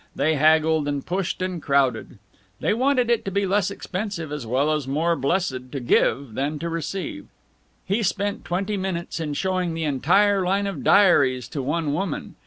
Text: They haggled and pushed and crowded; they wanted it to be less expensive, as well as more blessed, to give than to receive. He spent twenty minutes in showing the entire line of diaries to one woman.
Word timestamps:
They 0.15 0.33
haggled 0.33 0.87
and 0.87 1.05
pushed 1.05 1.43
and 1.43 1.61
crowded; 1.61 2.17
they 2.59 2.73
wanted 2.73 3.11
it 3.11 3.23
to 3.25 3.29
be 3.29 3.45
less 3.45 3.69
expensive, 3.69 4.31
as 4.31 4.47
well 4.47 4.73
as 4.73 4.87
more 4.87 5.15
blessed, 5.15 5.71
to 5.73 5.79
give 5.79 6.33
than 6.33 6.57
to 6.57 6.69
receive. 6.69 7.27
He 7.85 8.01
spent 8.01 8.43
twenty 8.43 8.77
minutes 8.77 9.19
in 9.19 9.35
showing 9.35 9.75
the 9.75 9.83
entire 9.83 10.43
line 10.43 10.65
of 10.65 10.83
diaries 10.83 11.47
to 11.49 11.61
one 11.61 11.93
woman. 11.93 12.33